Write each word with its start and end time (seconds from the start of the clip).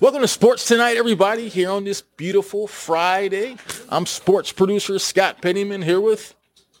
Welcome 0.00 0.20
to 0.20 0.28
Sports 0.28 0.66
Tonight, 0.66 0.96
everybody, 0.96 1.48
here 1.48 1.70
on 1.70 1.84
this 1.84 2.02
beautiful 2.02 2.66
Friday. 2.66 3.56
I'm 3.88 4.04
sports 4.04 4.52
producer 4.52 4.98
Scott 4.98 5.40
Pennyman 5.40 5.82
here 5.82 6.00
with 6.00 6.34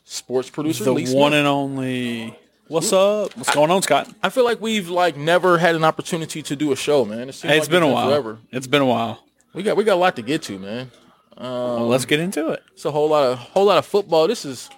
sports 0.04 0.50
producer 0.50 0.84
The 0.84 0.92
Lee 0.92 1.02
one 1.14 1.30
Smith. 1.30 1.38
and 1.38 1.46
only. 1.46 2.38
What's 2.68 2.92
up? 2.92 3.34
What's 3.36 3.54
going 3.54 3.70
on, 3.70 3.80
Scott? 3.82 4.12
I 4.22 4.28
feel 4.28 4.44
like 4.44 4.60
we've 4.60 4.88
like 4.90 5.16
never 5.16 5.56
had 5.56 5.74
an 5.74 5.84
opportunity 5.84 6.42
to 6.42 6.56
do 6.56 6.72
a 6.72 6.76
show, 6.76 7.04
man. 7.04 7.28
It 7.30 7.36
Hey, 7.40 7.56
it's 7.56 7.66
like 7.66 7.70
been 7.70 7.82
a 7.82 7.88
while. 7.88 8.08
Forever. 8.08 8.38
It's 8.52 8.66
been 8.66 8.82
a 8.82 8.86
while. 8.86 9.22
We 9.54 9.62
got 9.62 9.76
we 9.76 9.84
got 9.84 9.94
a 9.94 10.00
lot 10.00 10.16
to 10.16 10.22
get 10.22 10.42
to, 10.42 10.58
man. 10.58 10.90
Well, 11.38 11.76
um, 11.84 11.88
let's 11.88 12.04
get 12.04 12.20
into 12.20 12.48
it. 12.50 12.62
It's 12.72 12.84
a 12.84 12.90
whole 12.90 13.08
lot 13.08 13.24
of 13.32 13.38
whole 13.38 13.64
lot 13.64 13.78
of 13.78 13.86
football. 13.86 14.26
This 14.28 14.44
is 14.44 14.68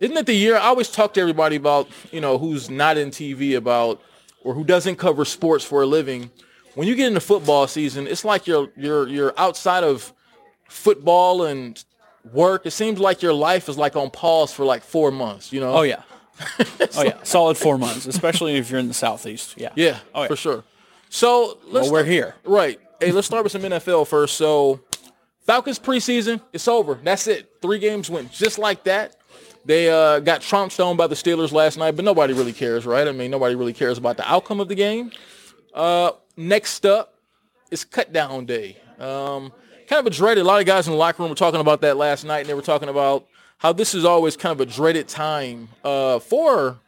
isn't 0.00 0.16
it 0.16 0.26
the 0.26 0.34
year? 0.34 0.56
I 0.56 0.66
always 0.66 0.90
talk 0.90 1.14
to 1.14 1.20
everybody 1.20 1.56
about 1.56 1.88
you 2.12 2.20
know 2.20 2.36
who's 2.36 2.68
not 2.68 2.98
in 2.98 3.10
TV 3.10 3.56
about 3.56 4.02
or 4.42 4.52
who 4.54 4.64
doesn't 4.64 4.96
cover 4.96 5.24
sports 5.24 5.64
for 5.64 5.82
a 5.82 5.86
living. 5.86 6.30
When 6.76 6.86
you 6.86 6.94
get 6.94 7.08
into 7.08 7.20
football 7.20 7.66
season, 7.66 8.06
it's 8.06 8.22
like 8.22 8.46
you're 8.46 8.68
you're 8.76 9.08
you're 9.08 9.32
outside 9.38 9.82
of 9.82 10.12
football 10.68 11.44
and 11.44 11.82
work. 12.32 12.66
It 12.66 12.72
seems 12.72 12.98
like 12.98 13.22
your 13.22 13.32
life 13.32 13.70
is 13.70 13.78
like 13.78 13.96
on 13.96 14.10
pause 14.10 14.52
for 14.52 14.66
like 14.66 14.82
four 14.82 15.10
months. 15.10 15.52
You 15.54 15.60
know? 15.60 15.72
Oh 15.72 15.82
yeah. 15.82 16.02
oh 16.96 17.02
yeah. 17.02 17.16
Solid 17.22 17.56
four 17.56 17.78
months, 17.78 18.04
especially 18.06 18.56
if 18.56 18.70
you're 18.70 18.78
in 18.78 18.88
the 18.88 18.94
southeast. 18.94 19.54
Yeah. 19.56 19.70
Yeah, 19.74 19.98
Oh, 20.14 20.22
yeah. 20.22 20.28
for 20.28 20.36
sure. 20.36 20.64
So 21.08 21.58
let's 21.64 21.86
Well, 21.86 21.92
we're 21.94 22.04
here. 22.04 22.34
Right. 22.44 22.78
Hey, 23.00 23.10
let's 23.10 23.26
start 23.26 23.42
with 23.42 23.52
some 23.52 23.62
NFL 23.62 24.06
first. 24.06 24.36
So 24.36 24.80
Falcons 25.46 25.78
preseason, 25.78 26.42
it's 26.52 26.68
over. 26.68 26.98
That's 27.02 27.26
it. 27.26 27.50
Three 27.62 27.78
games 27.78 28.10
went 28.10 28.32
just 28.32 28.58
like 28.58 28.84
that. 28.84 29.16
They 29.64 29.90
uh, 29.90 30.20
got 30.20 30.42
trounced 30.42 30.78
on 30.78 30.96
by 30.98 31.06
the 31.06 31.14
Steelers 31.14 31.52
last 31.52 31.78
night, 31.78 31.96
but 31.96 32.04
nobody 32.04 32.34
really 32.34 32.52
cares, 32.52 32.84
right? 32.84 33.08
I 33.08 33.12
mean, 33.12 33.30
nobody 33.30 33.54
really 33.54 33.72
cares 33.72 33.96
about 33.96 34.16
the 34.18 34.30
outcome 34.30 34.60
of 34.60 34.68
the 34.68 34.74
game. 34.74 35.10
Uh, 35.76 36.12
next 36.36 36.84
up 36.86 37.14
is 37.70 37.84
cut 37.84 38.12
down 38.12 38.46
day. 38.46 38.76
Um, 38.98 39.52
kind 39.86 40.00
of 40.00 40.06
a 40.06 40.10
dreaded. 40.10 40.42
A 40.42 40.46
lot 40.46 40.58
of 40.60 40.66
guys 40.66 40.86
in 40.88 40.92
the 40.92 40.98
locker 40.98 41.22
room 41.22 41.28
were 41.30 41.36
talking 41.36 41.60
about 41.60 41.82
that 41.82 41.96
last 41.96 42.24
night, 42.24 42.40
and 42.40 42.48
they 42.48 42.54
were 42.54 42.62
talking 42.62 42.88
about 42.88 43.26
how 43.58 43.72
this 43.72 43.94
is 43.94 44.04
always 44.04 44.36
kind 44.36 44.52
of 44.52 44.60
a 44.60 44.70
dreaded 44.70 45.06
time 45.08 45.68
uh, 45.84 46.18
for 46.18 46.78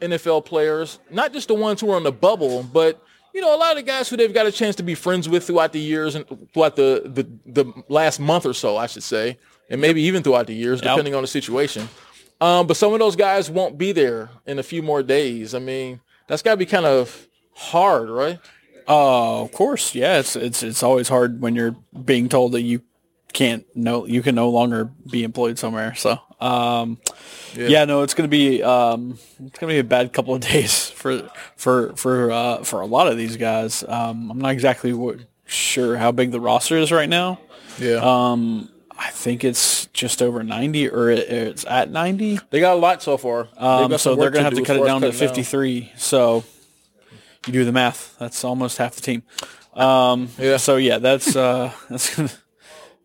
NFL 0.00 0.44
players, 0.44 0.98
not 1.10 1.32
just 1.32 1.48
the 1.48 1.54
ones 1.54 1.80
who 1.80 1.90
are 1.90 1.96
on 1.96 2.02
the 2.04 2.12
bubble, 2.12 2.62
but 2.62 3.02
you 3.34 3.40
know, 3.42 3.54
a 3.54 3.58
lot 3.58 3.72
of 3.72 3.76
the 3.76 3.82
guys 3.82 4.08
who 4.08 4.16
they've 4.16 4.32
got 4.32 4.46
a 4.46 4.52
chance 4.52 4.76
to 4.76 4.82
be 4.82 4.94
friends 4.94 5.28
with 5.28 5.46
throughout 5.46 5.72
the 5.72 5.78
years 5.80 6.14
and 6.14 6.24
throughout 6.54 6.76
the 6.76 7.02
the, 7.04 7.26
the 7.62 7.72
last 7.88 8.18
month 8.20 8.46
or 8.46 8.54
so, 8.54 8.76
I 8.76 8.86
should 8.86 9.02
say, 9.02 9.38
and 9.68 9.80
maybe 9.80 10.00
even 10.02 10.22
throughout 10.22 10.46
the 10.46 10.54
years, 10.54 10.80
Yep. 10.82 10.92
depending 10.92 11.14
on 11.14 11.22
the 11.22 11.26
situation. 11.28 11.88
Um, 12.40 12.66
but 12.66 12.76
some 12.76 12.92
of 12.92 12.98
those 12.98 13.16
guys 13.16 13.50
won't 13.50 13.76
be 13.78 13.92
there 13.92 14.28
in 14.46 14.58
a 14.58 14.62
few 14.62 14.82
more 14.82 15.02
days. 15.02 15.54
I 15.54 15.58
mean, 15.58 16.00
that's 16.28 16.42
got 16.42 16.52
to 16.52 16.56
be 16.58 16.66
kind 16.66 16.84
of 16.86 17.26
hard, 17.56 18.08
right? 18.08 18.38
Uh, 18.88 19.42
of 19.42 19.52
course. 19.52 19.94
Yeah. 19.94 20.18
It's 20.18 20.36
it's 20.36 20.62
it's 20.62 20.82
always 20.82 21.08
hard 21.08 21.40
when 21.40 21.56
you're 21.56 21.76
being 22.04 22.28
told 22.28 22.52
that 22.52 22.62
you 22.62 22.82
can't 23.32 23.66
no 23.74 24.06
you 24.06 24.22
can 24.22 24.34
no 24.34 24.48
longer 24.48 24.90
be 25.10 25.24
employed 25.24 25.58
somewhere. 25.58 25.94
So 25.94 26.18
um, 26.40 26.98
yeah. 27.54 27.84
no, 27.84 28.02
it's 28.02 28.14
gonna 28.14 28.28
be 28.28 28.62
um, 28.62 29.18
it's 29.44 29.58
gonna 29.58 29.72
be 29.72 29.78
a 29.78 29.84
bad 29.84 30.12
couple 30.12 30.34
of 30.34 30.40
days 30.52 30.88
for 30.90 31.28
for 31.56 31.94
for 31.96 32.30
uh, 32.30 32.62
for 32.62 32.80
a 32.80 32.86
lot 32.86 33.08
of 33.08 33.16
these 33.16 33.36
guys. 33.36 33.84
Um, 33.86 34.30
I'm 34.30 34.38
not 34.38 34.52
exactly 34.52 34.92
what, 34.92 35.18
sure 35.44 35.96
how 35.96 36.12
big 36.12 36.30
the 36.30 36.40
roster 36.40 36.76
is 36.76 36.92
right 36.92 37.08
now. 37.08 37.40
Yeah. 37.78 37.96
Um, 37.96 38.70
I 38.98 39.10
think 39.10 39.44
it's 39.44 39.86
just 39.86 40.22
over 40.22 40.42
90 40.42 40.88
or 40.88 41.10
it, 41.10 41.18
it's 41.18 41.66
at 41.66 41.90
90. 41.90 42.40
they 42.48 42.60
got 42.60 42.74
a 42.74 42.80
lot 42.80 43.02
so 43.02 43.18
far. 43.18 43.48
Um, 43.58 43.98
so 43.98 44.16
they're 44.16 44.30
going 44.30 44.42
to 44.42 44.44
have 44.44 44.54
to 44.54 44.62
cut 44.62 44.76
it 44.76 44.86
down 44.86 45.02
to 45.02 45.08
cutting 45.08 45.28
53. 45.28 45.92
So 45.96 46.44
you 47.46 47.52
do 47.52 47.64
the 47.64 47.72
math. 47.72 48.16
That's 48.18 48.44
almost 48.44 48.78
half 48.78 48.94
the 48.96 49.02
team. 49.02 49.22
Um, 49.74 50.28
Yeah. 50.38 50.56
So 50.56 50.76
yeah, 50.76 50.98
that's 50.98 51.36
uh, 51.36 51.72
that's 51.90 52.14
gonna, 52.14 52.30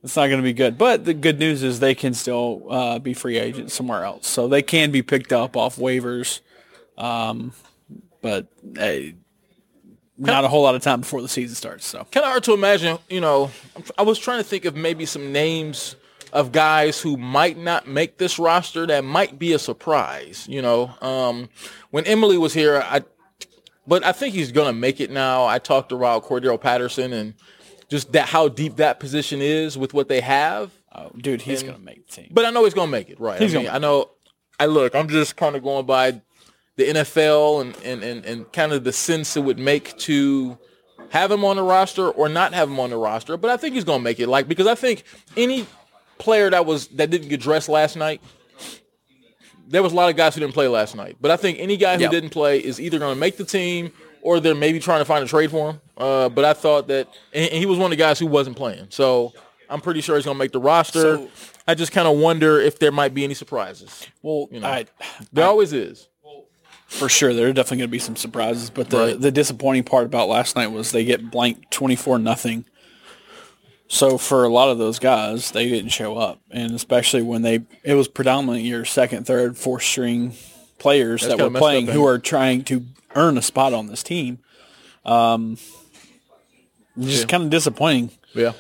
that's 0.02 0.16
not 0.16 0.28
going 0.28 0.40
to 0.40 0.44
be 0.44 0.54
good. 0.54 0.78
But 0.78 1.06
the 1.06 1.14
good 1.14 1.40
news 1.40 1.64
is 1.64 1.80
they 1.80 1.96
can 1.96 2.14
still 2.14 2.66
uh, 2.70 3.00
be 3.00 3.14
free 3.14 3.38
agents 3.38 3.74
somewhere 3.74 4.04
else. 4.04 4.28
So 4.28 4.48
they 4.48 4.62
can 4.62 4.92
be 4.92 5.02
picked 5.02 5.32
up 5.32 5.56
off 5.56 5.76
waivers. 5.76 6.40
Um, 6.98 7.54
but 8.22 8.48
hey, 8.76 9.16
not 10.18 10.44
a 10.44 10.48
whole 10.48 10.64
lot 10.64 10.76
of 10.76 10.82
time 10.82 11.02
before 11.02 11.22
the 11.22 11.28
season 11.28 11.56
starts. 11.56 11.86
So 11.86 12.06
kind 12.12 12.24
of 12.24 12.32
hard 12.32 12.44
to 12.44 12.54
imagine. 12.54 12.98
You 13.10 13.22
know, 13.22 13.52
I 13.98 14.04
was 14.04 14.20
trying 14.20 14.40
to 14.40 14.44
think 14.44 14.66
of 14.66 14.76
maybe 14.76 15.06
some 15.06 15.32
names 15.32 15.96
of 16.34 16.52
guys 16.52 17.02
who 17.02 17.18
might 17.18 17.58
not 17.58 17.88
make 17.88 18.18
this 18.18 18.40
roster 18.40 18.88
that 18.88 19.04
might 19.04 19.38
be 19.38 19.54
a 19.54 19.60
surprise. 19.60 20.48
You 20.50 20.62
know, 20.62 20.94
um, 21.02 21.50
when 21.90 22.06
Emily 22.06 22.38
was 22.38 22.54
here, 22.54 22.82
I, 22.86 23.02
but 23.88 24.04
I 24.06 24.12
think 24.12 24.34
he's 24.36 24.52
gonna 24.52 24.74
make 24.74 25.00
it 25.00 25.12
now. 25.12 25.46
I 25.46 25.60
talked 25.60 25.90
to 25.90 25.96
about 25.96 26.24
Cordarrelle 26.26 26.60
Patterson 26.62 27.14
and 27.14 27.34
just 27.90 28.12
that 28.14 28.28
how 28.30 28.48
deep 28.48 28.78
that 28.78 29.00
position 29.00 29.42
is 29.42 29.78
with 29.78 29.94
what 29.94 30.08
they 30.08 30.22
have. 30.22 30.72
oh, 30.96 31.10
dude, 31.18 31.42
he's 31.42 31.62
going 31.62 31.76
to 31.76 31.82
make 31.82 32.08
the 32.08 32.14
team. 32.14 32.28
But 32.32 32.46
I 32.46 32.50
know 32.50 32.64
he's 32.64 32.74
gonna 32.74 32.92
make 32.92 33.10
it, 33.10 33.20
right? 33.20 33.40
He's 33.42 33.54
I, 33.54 33.58
mean, 33.58 33.66
gonna- 33.66 33.76
I 33.76 33.80
know. 33.80 34.12
I 34.60 34.66
look. 34.68 34.96
I'm 34.96 35.10
just 35.10 35.36
kind 35.36 35.56
of 35.56 35.64
going 35.64 35.86
by 35.86 36.22
the 36.78 36.84
NFL 36.88 37.62
and, 37.62 37.76
and, 37.84 38.02
and, 38.04 38.26
and 38.26 38.52
kind 38.54 38.72
of 38.72 38.84
the 38.86 38.94
sense 38.94 39.36
it 39.36 39.42
would 39.42 39.60
make 39.60 39.98
to 40.00 40.58
have 41.10 41.32
him 41.32 41.44
on 41.44 41.58
the 41.58 41.64
roster 41.64 42.10
or 42.10 42.30
not 42.30 42.54
have 42.54 42.70
him 42.70 42.80
on 42.80 42.92
the 42.92 42.98
roster. 42.98 43.36
But 43.36 43.52
I 43.52 43.58
think 43.58 43.76
he's 43.76 43.84
gonna 43.84 44.04
make 44.04 44.20
it. 44.22 44.28
Like 44.28 44.48
because 44.48 44.68
I 44.68 44.76
think 44.76 45.04
any 45.36 45.66
player 46.18 46.50
that 46.50 46.66
was 46.66 46.88
that 46.90 47.10
didn't 47.10 47.28
get 47.28 47.42
dressed 47.42 47.68
last 47.68 47.98
night, 47.98 48.22
there 49.72 49.82
was 49.82 49.94
a 49.94 49.96
lot 49.96 50.10
of 50.10 50.16
guys 50.16 50.36
who 50.36 50.42
didn't 50.42 50.54
play 50.54 50.68
last 50.68 50.96
night. 50.96 51.18
But 51.20 51.32
I 51.32 51.38
think 51.38 51.60
any 51.60 51.78
guy 51.78 51.96
who 51.96 52.02
Yep. 52.02 52.12
didn't 52.12 52.30
play 52.30 52.60
is 52.60 52.80
either 52.80 53.00
gonna 53.00 53.16
make 53.16 53.38
the 53.38 53.44
team 53.46 53.92
or 54.22 54.40
they're 54.40 54.54
maybe 54.54 54.80
trying 54.80 55.00
to 55.00 55.06
find 55.06 55.24
a 55.24 55.28
trade 55.28 55.50
for 55.52 55.72
him. 55.72 55.82
Uh, 55.98 56.30
but 56.30 56.46
I 56.46 56.54
thought 56.54 56.88
that 56.90 57.08
and, 57.34 57.52
he 57.52 57.66
was 57.66 57.78
one 57.80 57.86
of 57.92 57.98
the 57.98 58.04
guys 58.04 58.20
who 58.20 58.28
wasn't 58.28 58.56
playing. 58.58 58.88
So 58.90 59.34
I'm 59.70 59.82
pretty 59.82 60.02
sure 60.02 60.16
he's 60.16 60.26
gonna 60.26 60.38
make 60.38 60.52
the 60.52 60.60
roster. 60.60 61.18
So- 61.18 61.30
I 61.68 61.76
just 61.76 61.92
kind 61.92 62.08
of 62.08 62.18
wonder 62.18 62.60
if 62.60 62.80
there 62.80 62.92
might 62.92 63.14
be 63.14 63.24
any 63.24 63.34
surprises. 63.36 64.06
well, 64.22 64.48
you 64.52 64.60
know. 64.60 64.68
I, 64.68 64.86
There 65.32 65.46
always 65.46 65.74
is. 65.74 66.08
For 66.88 67.08
sure, 67.08 67.34
there 67.34 67.48
are 67.48 67.54
definitely 67.54 67.78
going 67.78 67.88
to 67.90 67.92
be 67.92 68.00
some 68.00 68.18
surprises. 68.18 68.70
But 68.70 68.90
the, 68.90 68.98
Right. 68.98 69.22
the 69.22 69.32
disappointing 69.32 69.84
part 69.86 70.06
about 70.06 70.28
last 70.28 70.58
night 70.58 70.68
was 70.72 70.92
they 70.92 71.06
get 71.06 71.32
blank 71.32 71.70
twenty 71.70 71.96
four 71.96 72.20
nothing. 72.20 72.66
So 73.94 74.18
for 74.18 74.46
a 74.46 74.50
lot 74.50 74.70
of 74.70 74.78
those 74.78 75.00
guys, 75.00 75.52
they 75.52 75.68
didn't 75.68 75.90
show 75.92 76.18
up, 76.18 76.40
and 76.50 76.72
especially 76.72 77.24
when 77.24 77.42
they 77.42 77.60
it 77.84 77.94
was 77.94 78.08
predominantly 78.08 78.62
your 78.62 78.86
second, 78.86 79.26
third, 79.28 79.58
fourth 79.58 79.84
string 79.84 80.34
players 80.80 81.28
that 81.28 81.38
were 81.38 81.50
playing 81.50 81.88
who 81.88 82.08
are 82.08 82.18
trying 82.18 82.64
to 82.64 82.86
earn 83.16 83.38
a 83.38 83.42
spot 83.42 83.74
on 83.74 83.88
this 83.88 84.02
team. 84.02 84.40
Um, 85.04 85.58
just 86.98 87.24
Yeah. 87.24 87.28
kind 87.28 87.44
of 87.44 87.50
disappointing. 87.50 88.12
Yeah. 88.34 88.54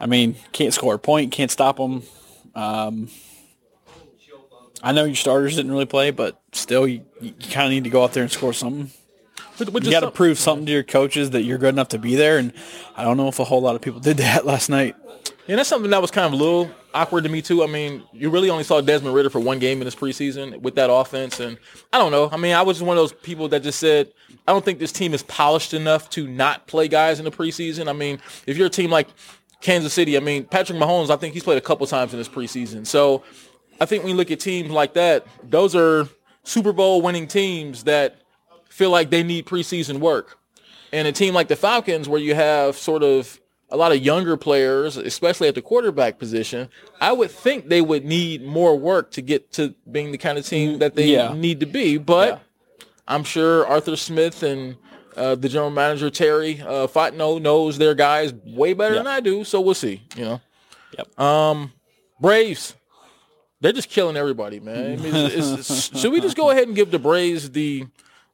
I 0.00 0.06
mean, 0.06 0.36
can't 0.52 0.72
score 0.72 0.94
a 0.94 0.98
point, 0.98 1.32
can't 1.32 1.50
stop 1.50 1.76
them. 1.76 2.02
Um, 2.54 3.10
I 4.82 4.92
know 4.92 5.04
your 5.04 5.16
starters 5.16 5.56
didn't 5.56 5.70
really 5.70 5.84
play, 5.84 6.12
but 6.12 6.40
still, 6.52 6.88
you, 6.88 7.02
you 7.20 7.32
kind 7.50 7.66
of 7.66 7.72
need 7.72 7.84
to 7.84 7.90
go 7.90 8.04
out 8.04 8.14
there 8.14 8.22
and 8.22 8.32
score 8.32 8.54
something. 8.54 8.90
You 9.58 10.00
got 10.00 10.00
to 10.00 10.10
prove 10.10 10.38
something 10.38 10.66
to 10.66 10.72
your 10.72 10.82
coaches 10.82 11.30
that 11.30 11.42
you're 11.42 11.58
good 11.58 11.74
enough 11.74 11.88
to 11.88 11.98
be 11.98 12.14
there, 12.14 12.38
and 12.38 12.52
I 12.96 13.04
don't 13.04 13.16
know 13.16 13.28
if 13.28 13.38
a 13.38 13.44
whole 13.44 13.60
lot 13.60 13.74
of 13.74 13.80
people 13.80 14.00
did 14.08 14.18
that 14.18 14.46
last 14.46 14.68
night. 14.68 14.96
And 15.48 15.58
that's 15.58 15.68
something 15.68 15.90
that 15.90 16.02
was 16.02 16.10
kind 16.10 16.26
of 16.26 16.34
a 16.34 16.36
little 16.36 16.70
awkward 16.92 17.24
to 17.24 17.30
me 17.30 17.40
too. 17.40 17.64
I 17.64 17.66
mean, 17.66 18.02
you 18.12 18.28
really 18.28 18.50
only 18.50 18.64
saw 18.64 18.80
Desmond 18.82 19.14
Ridder 19.14 19.30
for 19.30 19.40
one 19.40 19.58
game 19.58 19.80
in 19.80 19.86
this 19.86 19.94
preseason 19.94 20.60
with 20.60 20.74
that 20.74 20.90
offense, 20.90 21.40
and 21.40 21.58
I 21.92 21.98
don't 21.98 22.12
know. 22.12 22.28
I 22.30 22.36
mean, 22.36 22.54
I 22.54 22.62
was 22.62 22.78
just 22.78 22.86
one 22.86 22.96
of 22.96 23.02
those 23.02 23.12
people 23.12 23.48
that 23.48 23.62
just 23.62 23.80
said, 23.80 24.12
I 24.46 24.52
don't 24.52 24.64
think 24.64 24.78
this 24.78 24.92
team 24.92 25.14
is 25.14 25.22
polished 25.22 25.72
enough 25.72 26.10
to 26.10 26.26
not 26.26 26.66
play 26.66 26.86
guys 26.86 27.18
in 27.18 27.24
the 27.24 27.30
preseason. 27.30 27.88
I 27.88 27.94
mean, 27.94 28.20
if 28.46 28.56
you're 28.56 28.66
a 28.66 28.70
team 28.70 28.90
like 28.90 29.08
Kansas 29.60 29.92
City, 29.92 30.16
I 30.16 30.20
mean, 30.20 30.44
Patrick 30.44 30.78
Mahomes, 30.78 31.10
I 31.10 31.16
think 31.16 31.34
he's 31.34 31.44
played 31.44 31.58
a 31.58 31.62
couple 31.62 31.86
times 31.86 32.12
in 32.12 32.18
this 32.18 32.28
preseason. 32.28 32.86
So 32.86 33.24
I 33.80 33.86
think 33.86 34.04
when 34.04 34.10
you 34.10 34.16
look 34.16 34.30
at 34.30 34.40
teams 34.40 34.70
like 34.70 34.94
that, 34.94 35.26
those 35.42 35.74
are 35.74 36.08
Super 36.44 36.72
Bowl 36.72 37.00
winning 37.00 37.26
teams 37.26 37.84
that 37.84 38.20
feel 38.78 38.90
like 38.90 39.10
they 39.10 39.24
need 39.24 39.44
preseason 39.44 39.98
work. 39.98 40.38
And 40.92 41.08
a 41.08 41.12
team 41.12 41.34
like 41.34 41.48
the 41.48 41.56
Falcons, 41.56 42.08
where 42.08 42.20
you 42.20 42.34
have 42.36 42.76
sort 42.76 43.02
of 43.02 43.40
a 43.70 43.76
lot 43.76 43.90
of 43.92 43.98
younger 43.98 44.36
players, 44.36 44.96
especially 44.96 45.48
at 45.48 45.54
the 45.56 45.60
quarterback 45.62 46.18
position, 46.18 46.68
I 47.00 47.12
would 47.12 47.30
think 47.30 47.68
they 47.68 47.82
would 47.82 48.04
need 48.04 48.42
more 48.46 48.78
work 48.78 49.10
to 49.12 49.20
get 49.20 49.52
to 49.54 49.74
being 49.90 50.12
the 50.12 50.16
kind 50.18 50.38
of 50.38 50.46
team 50.46 50.78
that 50.78 50.94
they 50.94 51.08
Yeah. 51.08 51.34
need 51.34 51.58
to 51.60 51.66
be. 51.66 51.98
But 51.98 52.28
Yeah. 52.28 52.86
I'm 53.08 53.24
sure 53.24 53.66
Arthur 53.66 53.96
Smith 53.96 54.42
and 54.44 54.76
uh, 55.16 55.34
the 55.34 55.48
general 55.48 55.70
manager 55.70 56.08
Terry 56.08 56.60
uh, 56.62 56.86
Fontenot 56.86 57.42
knows 57.42 57.76
their 57.78 57.94
guys 57.94 58.32
way 58.46 58.72
better 58.74 58.94
than 58.94 59.08
I 59.08 59.18
do. 59.20 59.42
So 59.42 59.60
we'll 59.60 59.74
see. 59.74 60.02
You 60.16 60.24
know, 60.24 60.40
Yep. 60.96 61.20
um, 61.20 61.72
Braves. 62.20 62.76
They're 63.60 63.72
just 63.72 63.88
killing 63.90 64.16
everybody, 64.16 64.60
man. 64.60 64.92
I 64.92 64.96
mean, 65.02 65.14
it's- 65.14 65.52
it's- 65.52 66.00
should 66.00 66.12
we 66.12 66.20
just 66.20 66.36
go 66.36 66.50
ahead 66.50 66.68
and 66.68 66.76
give 66.76 66.92
the 66.92 66.98
Braves 67.00 67.50
the 67.50 67.86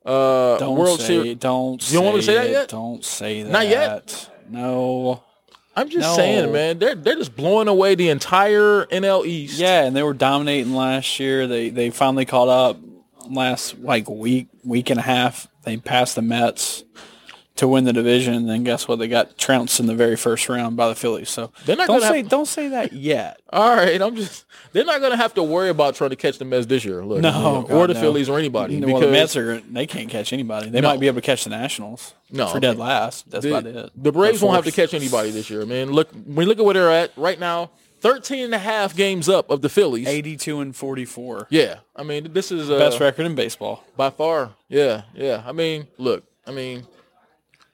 uh, 0.04 0.58
Don't 0.58 0.76
World 0.76 1.00
say 1.00 1.06
Series? 1.06 1.36
Don't. 1.36 1.90
You 1.90 1.96
don't 1.98 2.04
want 2.04 2.16
me 2.16 2.20
to 2.22 2.26
say 2.26 2.34
that 2.34 2.50
yet? 2.50 2.68
Don't 2.68 3.04
say 3.04 3.42
that. 3.42 3.50
Not 3.52 3.68
yet? 3.68 4.30
No. 4.50 5.22
I'm 5.76 5.88
just 5.88 6.08
No. 6.08 6.14
saying, 6.16 6.52
man. 6.52 6.78
They're 6.78 6.94
they're 6.94 7.16
just 7.16 7.34
blowing 7.34 7.66
away 7.68 7.94
the 7.96 8.08
entire 8.10 8.86
NL 8.86 9.26
East. 9.26 9.58
Yeah, 9.58 9.84
and 9.84 9.96
they 9.96 10.02
were 10.02 10.14
dominating 10.14 10.74
last 10.74 11.18
year. 11.18 11.46
They 11.46 11.70
they 11.70 11.90
finally 11.90 12.24
caught 12.24 12.48
up 12.48 12.78
last 13.28 13.78
like 13.80 14.08
week 14.08 14.48
week 14.62 14.90
and 14.90 15.00
a 15.00 15.02
half. 15.02 15.48
They 15.64 15.76
passed 15.78 16.14
the 16.14 16.22
Mets. 16.22 16.84
To 17.56 17.68
win 17.68 17.84
the 17.84 17.92
division, 17.92 18.34
and 18.34 18.48
then 18.48 18.64
guess 18.64 18.88
what? 18.88 18.98
They 18.98 19.06
got 19.06 19.38
trounced 19.38 19.78
in 19.78 19.86
the 19.86 19.94
very 19.94 20.16
first 20.16 20.48
round 20.48 20.76
by 20.76 20.88
the 20.88 20.94
Phillies. 20.96 21.30
So 21.30 21.52
They're 21.64 21.76
not 21.76 21.86
don't 21.86 22.00
gonna 22.00 22.10
say 22.10 22.16
have- 22.18 22.28
don't 22.28 22.48
say 22.48 22.68
that 22.68 22.92
yet. 22.92 23.40
All 23.52 23.76
right, 23.76 24.00
I'm 24.02 24.16
just. 24.16 24.44
They're 24.72 24.84
not 24.84 24.98
going 24.98 25.12
to 25.12 25.16
have 25.16 25.34
to 25.34 25.42
worry 25.44 25.68
about 25.68 25.94
trying 25.94 26.10
to 26.10 26.16
catch 26.16 26.38
the 26.38 26.44
Mets 26.44 26.66
this 26.66 26.84
year. 26.84 27.04
Look, 27.04 27.20
No, 27.20 27.28
you 27.28 27.34
know, 27.44 27.62
God, 27.62 27.70
or 27.72 27.86
the 27.86 27.94
no. 27.94 28.00
Phillies 28.00 28.28
or 28.28 28.40
anybody. 28.40 28.80
well, 28.84 29.00
the 29.00 29.06
Mets 29.06 29.36
are 29.36 29.60
they 29.60 29.86
can't 29.86 30.08
catch 30.10 30.32
anybody. 30.32 30.68
They 30.68 30.80
No. 30.80 30.88
might 30.88 30.98
be 30.98 31.06
able 31.06 31.20
to 31.20 31.26
catch 31.26 31.44
the 31.44 31.50
Nationals. 31.50 32.12
No, 32.32 32.48
for 32.48 32.58
dead 32.58 32.76
last. 32.76 33.30
That's 33.30 33.44
the, 33.44 33.56
about 33.56 33.66
it. 33.66 33.90
the 34.02 34.10
Braves 34.10 34.42
won't 34.42 34.56
have 34.56 34.64
to 34.64 34.72
catch 34.72 34.92
anybody 34.92 35.30
this 35.30 35.48
year. 35.48 35.64
Man, 35.64 35.92
look 35.92 36.08
when 36.10 36.46
you 36.46 36.48
look 36.48 36.58
at 36.58 36.64
where 36.64 36.74
they're 36.74 36.90
at 36.90 37.12
right 37.16 37.38
now. 37.38 37.70
13 38.00 38.44
and 38.44 38.54
a 38.54 38.58
half 38.58 38.94
games 38.94 39.30
up 39.30 39.48
of 39.48 39.62
the 39.62 39.68
Phillies. 39.70 40.06
eighty-two 40.08 40.60
and 40.60 40.76
forty-four. 40.76 41.46
Yeah, 41.48 41.76
I 41.96 42.02
mean 42.02 42.32
this 42.34 42.52
is 42.52 42.68
uh, 42.70 42.76
Best 42.78 43.00
record 43.00 43.24
in 43.24 43.34
baseball. 43.34 43.82
by 43.96 44.10
far. 44.10 44.50
Yeah, 44.68 45.02
yeah. 45.14 45.42
I 45.46 45.52
mean, 45.52 45.86
look, 45.96 46.22
I 46.46 46.50
mean, 46.50 46.86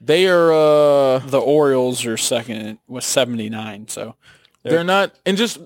they 0.03 0.27
are. 0.27 0.51
uh 0.51 1.19
The 1.19 1.39
Orioles 1.39 2.05
are 2.05 2.17
second 2.17 2.79
with 2.87 3.03
seventy-nine. 3.03 3.87
So 3.87 4.15
They're 4.63 4.83
not, 4.83 5.13
and 5.25 5.37
just 5.37 5.59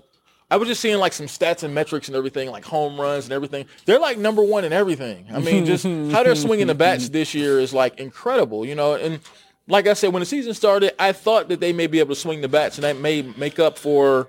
I 0.49 0.57
was 0.57 0.67
just 0.67 0.79
seeing 0.81 0.97
like 0.99 1.13
some 1.13 1.25
stats 1.25 1.63
and 1.63 1.73
metrics 1.73 2.07
and 2.07 2.15
everything, 2.15 2.51
like 2.51 2.65
home 2.65 2.99
runs 3.01 3.25
and 3.25 3.33
everything. 3.33 3.65
They're 3.85 3.99
like 3.99 4.17
number 4.17 4.43
one 4.43 4.63
in 4.63 4.73
everything. 4.73 5.25
I 5.33 5.39
mean, 5.39 5.65
just 5.65 5.83
how 6.13 6.23
they're 6.23 6.35
swinging 6.35 6.67
the 6.67 6.75
bats 6.75 7.09
this 7.09 7.33
year 7.33 7.59
is 7.59 7.73
like 7.73 7.99
incredible, 7.99 8.65
you 8.65 8.75
know. 8.75 8.93
And 8.93 9.19
like 9.67 9.87
I 9.87 9.93
said, 9.93 10.13
when 10.13 10.19
the 10.19 10.25
season 10.25 10.53
started, 10.53 10.93
I 11.01 11.11
thought 11.13 11.49
that 11.49 11.59
they 11.59 11.73
may 11.73 11.87
be 11.87 11.99
able 11.99 12.13
to 12.13 12.21
swing 12.21 12.41
the 12.41 12.47
bats, 12.47 12.77
and 12.77 12.83
that 12.83 12.97
may 12.97 13.23
make 13.23 13.57
up 13.57 13.77
for 13.77 14.27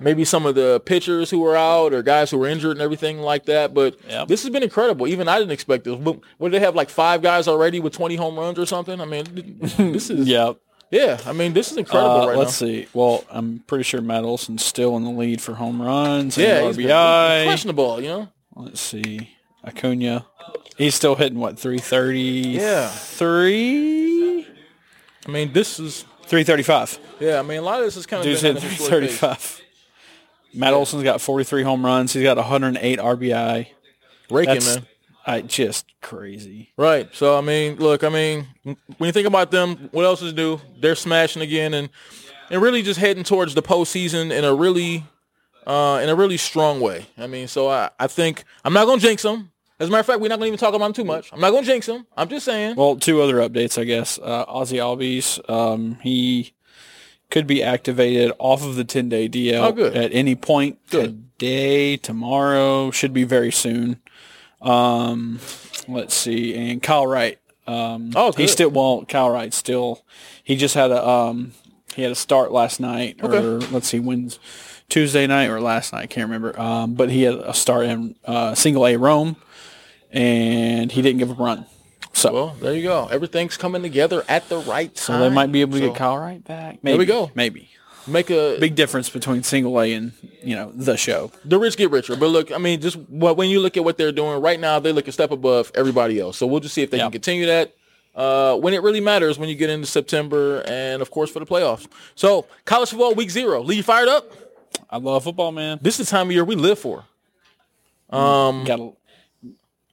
maybe 0.00 0.24
some 0.24 0.46
of 0.46 0.54
the 0.54 0.80
pitchers 0.80 1.30
who 1.30 1.40
were 1.40 1.56
out 1.56 1.92
or 1.92 2.02
guys 2.02 2.30
who 2.30 2.38
were 2.38 2.46
injured 2.48 2.72
and 2.72 2.80
everything 2.80 3.20
like 3.20 3.44
that. 3.46 3.74
But 3.74 3.96
Yep. 4.08 4.28
this 4.28 4.42
has 4.42 4.50
been 4.50 4.62
incredible. 4.62 5.06
Even 5.06 5.28
I 5.28 5.38
didn't 5.38 5.52
expect 5.52 5.84
this. 5.84 5.94
What 5.96 6.18
what 6.38 6.50
did 6.50 6.60
they 6.60 6.64
have 6.64 6.74
like 6.74 6.90
five 6.90 7.22
guys 7.22 7.46
already 7.48 7.80
with 7.80 7.92
20 7.92 8.16
home 8.16 8.38
runs 8.38 8.58
or 8.58 8.66
something? 8.66 9.00
I 9.00 9.04
mean, 9.04 9.58
this 9.60 10.10
is 10.10 10.26
yeah. 10.28 10.52
yeah. 10.90 11.18
I 11.26 11.32
mean, 11.32 11.52
this 11.52 11.70
is 11.70 11.76
incredible 11.76 12.22
Uh, 12.22 12.26
right 12.28 12.36
let's 12.38 12.60
now. 12.60 12.66
see. 12.68 12.86
Well, 12.92 13.24
I'm 13.30 13.60
pretty 13.66 13.84
sure 13.84 14.00
Matt 14.00 14.24
Olson's 14.24 14.64
still 14.64 14.96
in 14.96 15.04
the 15.04 15.10
lead 15.10 15.40
for 15.40 15.54
home 15.54 15.80
runs 15.82 16.36
and 16.38 16.46
Yeah, 16.46 16.66
he's 16.66 16.76
been- 16.76 16.86
RBI. 16.86 17.72
ball, 17.76 18.00
you 18.00 18.08
know. 18.08 18.28
Let's 18.56 18.80
see. 18.80 19.30
Acuna. 19.66 20.26
He's 20.78 20.94
still 20.94 21.14
hitting 21.14 21.38
what 21.38 21.58
330? 21.58 22.20
Yeah. 22.58 22.88
Three. 22.88 24.46
I 25.26 25.30
mean, 25.30 25.52
this 25.52 25.78
is 25.78 26.04
335. 26.22 26.98
yeah. 27.20 27.38
I 27.38 27.42
mean, 27.42 27.58
a 27.58 27.62
lot 27.62 27.80
of 27.80 27.84
this 27.84 27.96
is 27.96 28.06
kind 28.06 28.20
of 28.20 28.24
Dude's 28.24 28.40
hitting 28.40 28.56
at 28.56 28.64
a 28.64 28.76
335. 28.76 29.60
Matt 30.54 30.74
Olson's 30.74 31.02
got 31.02 31.20
43 31.20 31.62
home 31.62 31.84
runs. 31.84 32.12
He's 32.12 32.22
got 32.22 32.36
108 32.36 32.98
RBI. 32.98 33.66
raking, 34.30 34.54
That's 34.54 34.76
man. 34.76 34.86
I, 35.26 35.40
just 35.42 35.86
crazy. 36.00 36.70
Right. 36.76 37.08
So 37.12 37.36
I 37.36 37.40
mean, 37.40 37.76
look, 37.76 38.02
I 38.04 38.08
mean, 38.08 38.46
when 38.64 38.76
you 39.06 39.12
think 39.12 39.28
about 39.28 39.50
them, 39.50 39.88
what 39.92 40.04
else 40.04 40.22
is 40.22 40.32
new? 40.32 40.58
They're 40.78 40.94
smashing 40.94 41.42
again, 41.42 41.74
and 41.74 41.90
and 42.50 42.60
really 42.60 42.82
just 42.82 42.98
heading 42.98 43.22
towards 43.22 43.54
the 43.54 43.62
postseason 43.62 44.32
in 44.32 44.44
a 44.44 44.54
really 44.54 45.04
uh, 45.66 46.00
in 46.02 46.08
a 46.08 46.14
really 46.14 46.36
strong 46.36 46.80
way. 46.80 47.06
I 47.18 47.26
mean, 47.26 47.48
so 47.48 47.68
I 47.68 47.90
I 47.98 48.06
think 48.06 48.44
I'm 48.64 48.72
not 48.72 48.86
gonna 48.86 49.00
jinx 49.00 49.22
them. 49.22 49.52
As 49.78 49.88
a 49.88 49.90
matter 49.90 50.00
of 50.00 50.06
fact, 50.06 50.20
we're 50.20 50.28
not 50.28 50.36
gonna 50.38 50.48
even 50.48 50.58
talk 50.58 50.74
about 50.74 50.86
them 50.86 50.92
too 50.94 51.04
much. 51.04 51.32
I'm 51.32 51.40
not 51.40 51.52
gonna 51.52 51.66
jinx 51.66 51.86
them. 51.86 52.06
I'm 52.16 52.28
just 52.28 52.44
saying. 52.44 52.76
Well, 52.76 52.96
two 52.96 53.22
other 53.22 53.36
updates, 53.36 53.80
I 53.80 53.84
guess. 53.84 54.18
Uh, 54.18 54.44
Ozzie 54.48 54.78
Albies, 54.78 55.38
um, 55.48 55.96
he 56.02 56.52
could 57.30 57.46
be 57.46 57.62
activated 57.62 58.32
off 58.38 58.64
of 58.64 58.74
the 58.76 58.84
10-day 58.84 59.28
DL 59.28 59.78
Oh, 59.78 59.86
at 59.86 60.12
any 60.12 60.34
point 60.34 60.78
Good. 60.90 61.24
today, 61.38 61.96
tomorrow, 61.96 62.90
should 62.90 63.12
be 63.12 63.24
very 63.24 63.52
soon. 63.52 64.00
Um, 64.60 65.38
let's 65.88 66.14
see, 66.14 66.54
and 66.54 66.82
Kyle 66.82 67.06
Wright. 67.06 67.38
Um, 67.66 68.10
Oh, 68.16 68.32
he 68.32 68.44
good. 68.44 68.48
still 68.50 68.70
well, 68.70 69.04
Kyle 69.06 69.30
Wright 69.30 69.54
still. 69.54 70.02
He 70.42 70.56
just 70.56 70.74
had 70.74 70.90
a 70.90 71.06
um, 71.08 71.52
he 71.94 72.02
had 72.02 72.12
a 72.12 72.16
start 72.16 72.52
last 72.52 72.80
night, 72.80 73.16
or 73.22 73.34
Okay. 73.34 73.66
let's 73.72 73.88
see, 73.88 74.00
when's 74.00 74.38
Tuesday 74.88 75.26
night 75.26 75.48
or 75.48 75.60
last 75.60 75.92
night? 75.92 76.02
I 76.02 76.06
can't 76.06 76.26
remember. 76.28 76.58
Um, 76.60 76.94
but 76.94 77.10
he 77.10 77.22
had 77.22 77.34
a 77.34 77.54
start 77.54 77.86
in 77.86 78.16
uh, 78.24 78.54
single 78.54 78.86
A 78.86 78.96
Rome, 78.96 79.36
and 80.10 80.90
he 80.92 81.00
didn't 81.02 81.18
give 81.20 81.30
a 81.30 81.34
run. 81.34 81.66
So 82.12 82.32
well, 82.32 82.56
there 82.60 82.74
you 82.74 82.82
go. 82.82 83.06
Everything's 83.10 83.56
coming 83.56 83.82
together 83.82 84.24
at 84.28 84.48
the 84.48 84.58
right 84.58 84.94
time. 84.94 85.18
so 85.20 85.20
they 85.20 85.34
might 85.34 85.50
be 85.52 85.60
able 85.60 85.72
to 85.74 85.78
So 85.78 85.88
get 85.88 85.96
Kyle 85.96 86.18
Wright 86.18 86.42
back. 86.44 86.78
Maybe. 86.82 86.98
we 86.98 87.06
go. 87.06 87.30
Maybe. 87.34 87.70
make 88.06 88.30
a 88.30 88.58
Big 88.58 88.74
difference 88.74 89.08
between 89.08 89.42
single 89.42 89.80
A 89.80 89.92
and 89.94 90.12
you 90.42 90.54
know 90.56 90.72
the 90.74 90.96
show. 90.96 91.30
the 91.44 91.58
rich 91.58 91.76
get 91.76 91.90
richer. 91.90 92.16
But 92.16 92.28
look, 92.28 92.50
I 92.52 92.58
mean, 92.58 92.80
just 92.80 92.96
what 93.08 93.36
when 93.36 93.48
you 93.48 93.60
look 93.60 93.76
at 93.76 93.84
what 93.84 93.96
they're 93.96 94.12
doing 94.12 94.40
right 94.42 94.58
now, 94.60 94.78
they 94.80 94.92
look 94.92 95.06
a 95.08 95.12
step 95.12 95.30
above 95.30 95.70
everybody 95.74 96.18
else. 96.20 96.36
So 96.36 96.46
we'll 96.46 96.60
just 96.60 96.74
see 96.74 96.82
if 96.82 96.90
they 96.90 96.96
Yeah. 96.98 97.04
can 97.04 97.12
continue 97.12 97.46
that 97.46 97.74
uh, 98.14 98.56
when 98.56 98.74
it 98.74 98.82
really 98.82 99.00
matters 99.00 99.38
when 99.38 99.48
you 99.48 99.54
get 99.54 99.70
into 99.70 99.86
September 99.86 100.62
and 100.66 101.00
of 101.00 101.10
course 101.10 101.30
for 101.30 101.38
the 101.38 101.46
playoffs. 101.46 101.86
So 102.16 102.46
college 102.64 102.90
football 102.90 103.14
week 103.14 103.30
zero, 103.30 103.62
Lee, 103.62 103.76
you 103.76 103.82
fired 103.82 104.08
up? 104.08 104.30
I 104.90 104.96
love 104.98 105.22
football, 105.24 105.52
man. 105.52 105.78
This 105.80 106.00
is 106.00 106.08
the 106.08 106.10
time 106.10 106.26
of 106.26 106.32
year 106.32 106.44
we 106.44 106.56
live 106.56 106.78
for. 106.78 107.04
Um, 108.10 108.64
Got 108.64 108.80
a, 108.80 108.90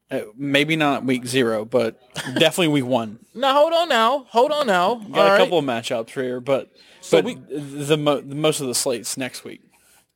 uh, 0.09 0.21
maybe 0.37 0.75
not 0.75 1.03
week 1.05 1.25
zero, 1.25 1.65
but 1.65 1.99
definitely 2.35 2.69
week 2.69 2.85
one. 2.85 3.19
now 3.35 3.53
hold 3.53 3.73
on 3.73 3.89
now, 3.89 4.25
hold 4.29 4.51
on 4.51 4.67
now. 4.67 4.95
Got 4.95 5.17
All 5.19 5.27
a 5.27 5.29
right. 5.31 5.37
couple 5.39 5.59
of 5.59 5.65
matchups 5.65 6.09
here, 6.11 6.39
but 6.39 6.71
So 7.01 7.21
but 7.21 7.25
we- 7.25 7.35
the, 7.57 7.97
mo- 7.97 8.21
the 8.21 8.35
most 8.35 8.59
of 8.61 8.67
the 8.67 8.75
slates 8.75 9.17
next 9.17 9.43
week. 9.43 9.61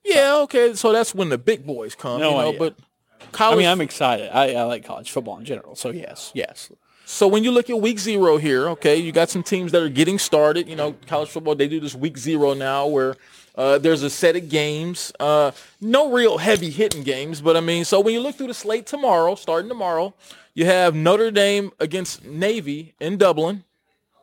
Yeah, 0.03 0.38
okay. 0.43 0.73
So 0.73 0.91
that's 0.91 1.13
when 1.13 1.29
the 1.29 1.38
big 1.38 1.65
boys 1.65 1.93
come. 1.93 2.19
No 2.21 2.31
you 2.31 2.53
know, 2.53 2.57
but 2.57 2.75
I 3.39 3.55
mean, 3.55 3.67
I'm 3.67 3.81
excited. 3.81 4.35
I, 4.35 4.53
I 4.55 4.63
like 4.63 4.83
college 4.83 5.11
football 5.11 5.38
in 5.38 5.45
general, 5.45 5.75
so 5.75 5.91
yes, 5.91 6.31
yes. 6.33 6.71
So 7.05 7.27
when 7.27 7.43
you 7.43 7.51
look 7.51 7.69
at 7.69 7.79
week 7.79 7.99
zero 7.99 8.38
here, 8.38 8.69
okay, 8.69 8.95
you 8.95 9.11
got 9.11 9.29
some 9.29 9.43
teams 9.43 9.71
that 9.73 9.81
are 9.83 9.89
getting 9.89 10.17
started. 10.17 10.67
You 10.69 10.75
know, 10.75 10.95
college 11.07 11.29
football, 11.29 11.55
they 11.55 11.67
do 11.67 11.79
this 11.79 11.93
week 11.93 12.17
zero 12.17 12.53
now 12.53 12.88
where 12.88 13.15
uh, 13.56 13.77
there's 13.77 14.03
a 14.03 14.09
set 14.09 14.36
of 14.36 14.50
games. 14.50 15.12
Uh, 15.19 15.51
no 15.80 16.12
real 16.12 16.38
heavy 16.38 16.69
hitting 16.69 17.03
games, 17.03 17.42
but 17.42 17.57
I 17.57 17.59
mean, 17.59 17.86
so 17.86 18.00
when 18.00 18.13
you 18.13 18.19
look 18.19 18.36
through 18.36 18.48
the 18.48 18.53
slate 18.53 18.86
tomorrow, 18.86 19.36
starting 19.36 19.69
tomorrow, 19.69 20.13
you 20.53 20.65
have 20.65 20.95
Notre 20.95 21.31
Dame 21.31 21.71
against 21.80 22.25
Navy 22.25 22.94
in 23.00 23.18
Dublin. 23.18 23.63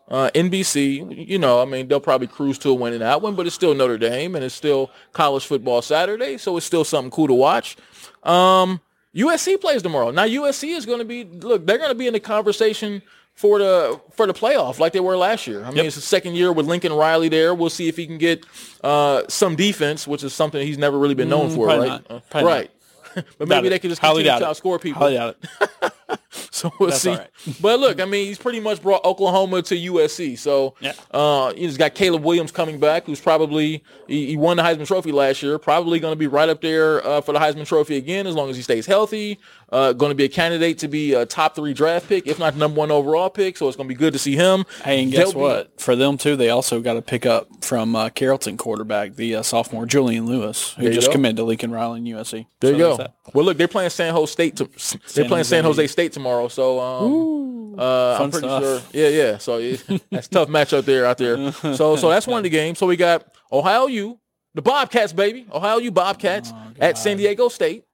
Uh, 0.08 0.30
NBC, 0.34 1.28
you 1.28 1.38
know, 1.38 1.60
I 1.60 1.66
mean, 1.66 1.86
they'll 1.86 2.00
probably 2.00 2.28
cruise 2.28 2.56
to 2.60 2.70
a 2.70 2.74
win 2.74 2.94
in 2.94 3.00
that 3.00 3.20
one, 3.20 3.34
but 3.34 3.46
it's 3.46 3.54
still 3.54 3.74
Notre 3.74 3.98
Dame 3.98 4.34
and 4.34 4.42
it's 4.42 4.54
still 4.54 4.90
college 5.12 5.44
football 5.44 5.82
Saturday, 5.82 6.38
so 6.38 6.56
it's 6.56 6.64
still 6.64 6.84
something 6.84 7.10
cool 7.10 7.26
to 7.26 7.34
watch. 7.34 7.76
Um, 8.22 8.80
USC 9.14 9.60
plays 9.60 9.82
tomorrow. 9.82 10.10
Now 10.10 10.24
USC 10.24 10.74
is 10.74 10.86
going 10.86 11.00
to 11.00 11.04
be 11.04 11.24
look, 11.24 11.66
they're 11.66 11.76
going 11.76 11.90
to 11.90 11.94
be 11.94 12.06
in 12.06 12.14
the 12.14 12.20
conversation 12.20 13.02
for 13.38 13.60
the 13.60 14.00
for 14.10 14.26
the 14.26 14.34
playoff 14.34 14.80
like 14.80 14.92
they 14.92 14.98
were 14.98 15.16
last 15.16 15.46
year. 15.46 15.64
I 15.64 15.70
mean, 15.70 15.86
it's 15.86 15.94
the 15.94 16.02
second 16.02 16.34
year 16.34 16.52
with 16.52 16.66
Lincoln 16.66 16.92
Riley 16.92 17.28
there. 17.28 17.54
We'll 17.54 17.70
see 17.70 17.86
if 17.86 17.96
he 17.96 18.04
can 18.04 18.18
get 18.18 18.44
uh, 18.82 19.22
some 19.28 19.54
defense, 19.54 20.08
which 20.08 20.24
is 20.24 20.34
something 20.34 20.60
he's 20.66 20.76
never 20.76 20.98
really 20.98 21.14
been 21.14 21.28
known 21.28 21.48
for, 21.50 21.68
Mm, 21.68 21.68
probably 21.68 21.88
right? 21.88 22.02
Uh, 22.10 22.44
right. 22.44 22.70
but 23.38 23.46
maybe 23.48 23.68
they 23.68 23.78
could 23.78 23.90
just 23.90 24.00
continue 24.02 24.24
to 24.24 24.44
outscore 24.44 24.80
people. 24.80 25.00
Highly 25.00 25.14
doubt 25.14 25.36
it. 25.40 25.92
So 26.50 26.72
we'll 26.78 26.90
That's 26.90 27.02
see. 27.02 27.10
right. 27.10 27.28
But 27.60 27.80
look, 27.80 28.00
I 28.00 28.04
mean, 28.04 28.26
he's 28.26 28.38
pretty 28.38 28.60
much 28.60 28.82
brought 28.82 29.04
Oklahoma 29.04 29.62
to 29.62 29.74
USC. 29.74 30.38
So 30.38 30.74
Yeah. 30.80 30.92
uh, 31.10 31.52
he's 31.54 31.76
got 31.76 31.94
Caleb 31.94 32.22
Williams 32.22 32.52
coming 32.52 32.78
back, 32.78 33.04
who's 33.06 33.20
probably 33.20 33.82
he, 34.06 34.26
he 34.26 34.36
won 34.36 34.56
the 34.56 34.62
Heisman 34.62 34.86
Trophy 34.86 35.12
last 35.12 35.42
year. 35.42 35.58
Probably 35.58 35.98
going 36.00 36.12
to 36.12 36.18
be 36.18 36.26
right 36.26 36.48
up 36.48 36.60
there 36.60 37.04
uh, 37.06 37.20
for 37.20 37.32
the 37.32 37.38
Heisman 37.38 37.66
Trophy 37.66 37.96
again, 37.96 38.26
as 38.26 38.34
long 38.34 38.50
as 38.50 38.56
he 38.56 38.62
stays 38.62 38.86
healthy. 38.86 39.38
Uh, 39.70 39.92
going 39.92 40.08
to 40.10 40.14
be 40.14 40.24
a 40.24 40.28
candidate 40.30 40.78
to 40.78 40.88
be 40.88 41.12
a 41.12 41.26
top 41.26 41.54
three 41.54 41.74
draft 41.74 42.08
pick, 42.08 42.26
if 42.26 42.38
not 42.38 42.56
number 42.56 42.78
one 42.78 42.90
overall 42.90 43.28
pick. 43.28 43.54
So 43.58 43.68
it's 43.68 43.76
going 43.76 43.86
to 43.86 43.94
be 43.94 43.98
good 43.98 44.14
to 44.14 44.18
see 44.18 44.34
him. 44.34 44.64
Hey, 44.82 45.02
and 45.02 45.12
guess 45.12 45.24
They'll 45.26 45.32
be- 45.34 45.38
what? 45.40 45.78
For 45.80 45.94
them 45.94 46.16
too, 46.16 46.36
they 46.36 46.48
also 46.48 46.80
got 46.80 46.94
to 46.94 47.02
pick 47.02 47.26
up 47.26 47.48
from 47.62 47.94
uh, 47.94 48.08
Carrollton 48.08 48.56
quarterback, 48.56 49.16
the 49.16 49.36
uh, 49.36 49.42
sophomore 49.42 49.84
Julian 49.84 50.24
Lewis, 50.24 50.72
who 50.74 50.90
just 50.90 51.08
go. 51.08 51.12
committed 51.12 51.36
to 51.36 51.44
Lincoln 51.44 51.70
Riley 51.70 51.98
in 51.98 52.04
USC. 52.04 52.46
There 52.60 52.72
So 52.72 52.76
you 52.76 52.96
go. 52.96 53.06
Well, 53.34 53.44
look, 53.44 53.58
they're 53.58 53.68
playing 53.68 53.90
San 53.90 54.14
Jose 54.14 54.32
State. 54.32 54.56
To, 54.56 54.70
they're 55.14 55.26
playing 55.28 55.44
San 55.44 55.64
Jose. 55.64 55.86
State 55.88 56.12
tomorrow. 56.12 56.48
So 56.48 56.80
um, 56.80 57.78
uh, 57.78 58.18
I'm 58.20 58.30
pretty 58.30 58.46
stuff. 58.48 58.62
sure. 58.62 58.80
Yeah, 58.92 59.08
yeah. 59.08 59.38
So 59.38 59.58
yeah, 59.58 59.76
that's 60.10 60.28
a 60.28 60.30
tough 60.30 60.48
matchup 60.48 60.84
there 60.86 61.04
out 61.04 61.18
there. 61.18 61.52
So 61.52 61.96
so 61.96 62.08
that's 62.08 62.26
one 62.26 62.38
of 62.38 62.44
the 62.44 62.50
games. 62.50 62.78
So 62.78 62.86
we 62.86 62.96
got 62.96 63.36
Ohio 63.52 63.86
U, 63.86 64.18
the 64.54 64.62
Bobcats, 64.62 65.12
baby. 65.12 65.46
Ohio 65.52 65.76
U 65.76 65.90
Bobcats 65.90 66.52
at 66.80 66.96
San 66.96 67.18
Diego 67.18 67.48
State. 67.50 67.84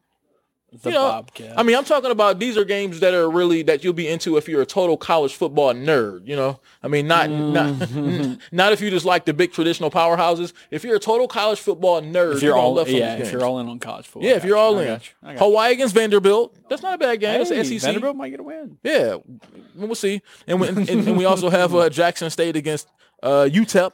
The 0.83 0.90
You 0.90 0.95
know, 0.97 1.02
Bobcats. 1.09 1.54
I 1.57 1.62
mean, 1.62 1.76
I'm 1.76 1.85
talking 1.85 2.11
about 2.11 2.38
these 2.38 2.57
are 2.57 2.64
games 2.64 3.00
that 3.00 3.14
are 3.14 3.31
really 3.31 3.62
that 3.62 3.85
you'll 3.85 3.93
be 3.93 4.09
into 4.09 4.37
if 4.37 4.49
you're 4.49 4.62
a 4.62 4.66
total 4.66 4.97
college 4.97 5.35
football 5.35 5.73
nerd. 5.73 6.26
You 6.26 6.37
know, 6.37 6.61
I 6.83 6.88
mean, 6.88 7.07
not 7.07 7.28
Mm-hmm. 7.31 7.52
not 8.28 8.38
not 8.52 8.73
if 8.73 8.81
you 8.81 8.90
just 8.90 9.04
like 9.04 9.25
the 9.25 9.33
big 9.35 9.52
traditional 9.52 9.90
powerhouses. 9.90 10.52
If 10.71 10.83
you're 10.85 10.97
a 10.97 11.00
total 11.00 11.28
college 11.28 11.61
football 11.61 12.02
nerd, 12.02 12.37
if 12.37 12.43
you're 12.43 12.52
gonna 12.52 12.62
all 12.62 12.75
love 12.75 12.88
some 12.88 12.97
yeah, 12.97 13.16
if 13.16 13.31
you're 13.33 13.45
all 13.45 13.61
in 13.61 13.69
on 13.69 13.78
college 13.78 14.07
football. 14.07 14.28
yeah, 14.28 14.37
if 14.37 14.45
you're 14.45 14.57
all. 14.57 14.78
I 14.78 14.83
in. 14.83 14.88
you. 14.88 14.93
I 14.93 14.97
got 14.97 15.33
you. 15.33 15.38
Hawaii 15.38 15.73
against 15.73 15.95
Vanderbilt. 15.95 16.57
That's 16.69 16.83
not 16.83 16.95
a 16.95 16.99
bad 16.99 17.21
game. 17.21 17.38
That's 17.38 17.50
Hey, 17.50 17.62
the 17.62 17.78
SEC. 17.78 17.83
Vanderbilt 17.83 18.16
might 18.16 18.31
get 18.31 18.40
a 18.40 18.43
win. 18.43 18.78
Yeah, 18.83 19.16
we'll 19.75 19.95
see. 19.95 20.23
And 20.47 20.61
we, 20.61 20.69
and, 20.69 20.88
and 20.88 21.16
we 21.16 21.25
also 21.25 21.50
have 21.50 21.75
uh, 21.75 21.88
Jackson 21.90 22.31
State 22.31 22.57
against 22.57 22.88
uh, 23.23 23.49
UTEP. 23.50 23.93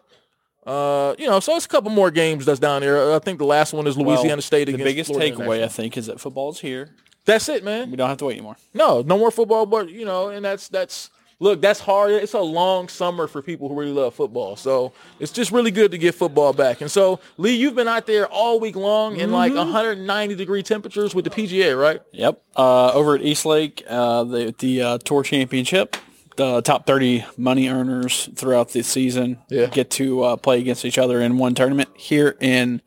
Uh, 0.67 1.15
you 1.19 1.27
know, 1.27 1.41
so 1.41 1.57
it's 1.57 1.65
a 1.65 1.69
couple 1.69 1.91
more 1.91 2.11
games 2.11 2.45
that's 2.45 2.61
down 2.61 2.83
there. 2.83 3.15
I 3.15 3.19
think 3.19 3.39
the 3.39 3.47
last 3.47 3.73
one 3.73 3.87
is 3.87 3.97
Louisiana 3.97 4.37
Well, 4.37 4.43
State 4.43 4.67
The 4.67 4.77
biggest 4.77 5.11
Florida 5.11 5.35
takeaway, 5.37 5.65
I 5.65 5.69
think, 5.69 5.97
is 5.97 6.07
that 6.07 6.21
football's 6.21 6.61
here. 6.61 6.91
That's 7.25 7.49
it, 7.49 7.65
man. 7.65 7.91
We 7.91 7.97
don't 7.97 8.09
have 8.09 8.19
to 8.19 8.27
wait 8.27 8.35
anymore. 8.35 8.57
No, 8.75 9.03
no 9.03 9.19
more 9.19 9.31
football, 9.31 9.67
but 9.67 9.91
you 9.91 10.05
know, 10.05 10.29
and 10.29 10.45
that's 10.45 10.69
that's 10.69 11.11
look, 11.39 11.61
that's 11.61 11.81
hard. 11.81 12.13
It's 12.13 12.35
a 12.35 12.41
long 12.41 12.89
summer 12.89 13.27
for 13.27 13.43
people 13.43 13.69
who 13.69 13.75
really 13.75 13.93
love 13.93 14.15
football. 14.15 14.57
So 14.57 14.93
it's 15.19 15.33
just 15.33 15.51
really 15.51 15.71
good 15.71 15.91
to 15.91 15.99
get 15.99 16.15
football 16.15 16.53
back. 16.53 16.81
And 16.81 16.91
so, 16.91 17.21
Lee, 17.37 17.55
you've 17.55 17.75
been 17.75 17.89
out 17.89 18.07
there 18.07 18.27
all 18.29 18.61
week 18.61 18.77
long 18.77 19.17
in 19.17 19.33
like 19.33 19.55
190 19.55 20.35
degree 20.35 20.63
temperatures 20.63 21.15
with 21.15 21.25
the 21.25 21.31
PGA, 21.31 21.79
right? 21.79 22.01
Yep. 22.13 22.43
Uh, 22.57 22.93
over 22.93 23.15
at 23.17 23.23
East 23.23 23.45
Lake, 23.45 23.83
uh, 23.89 24.25
the 24.25 24.55
the 24.59 24.83
uh, 24.83 24.99
Tour 24.99 25.23
Championship, 25.23 25.97
the 26.41 26.63
top 26.63 26.87
30 26.87 27.25
money 27.37 27.69
earners 27.69 28.29
throughout 28.35 28.71
the 28.71 28.83
season 28.83 29.39
Yeah. 29.51 29.67
get 29.67 29.91
to 29.93 30.23
uh, 30.23 30.37
play 30.37 30.59
against 30.61 30.85
each 30.87 30.97
other 30.99 31.21
in 31.21 31.37
one 31.39 31.55
tournament 31.55 31.91
here 31.97 32.35
in 32.41 32.81